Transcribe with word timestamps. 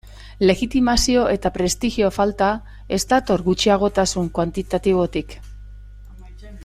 Legitimazio 0.51 1.25
eta 1.33 1.51
prestigio 1.57 2.09
falta 2.15 2.47
ez 2.97 3.01
dator 3.13 3.45
gutxiagotasun 3.51 4.33
kuantitatibotik. 4.39 5.37